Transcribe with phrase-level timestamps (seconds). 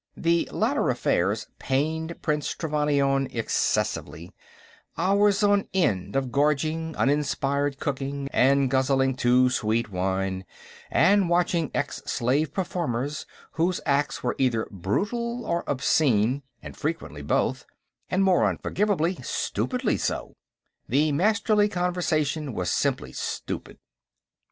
[0.17, 4.33] The latter affairs pained Prince Trevannion excessively
[4.97, 10.43] hours on end of gorging uninspired cooking and guzzling too sweet wine
[10.89, 17.67] and watching ex slave performers whose acts were either brutal or obscene and frequently both,
[18.09, 20.35] and, more unforgivable, stupidly so.
[20.89, 23.77] The Masterly conversation was simply stupid.